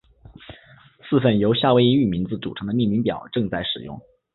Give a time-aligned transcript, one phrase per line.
[1.07, 4.01] 四份由夏威夷语名字组成的命名表正在使用。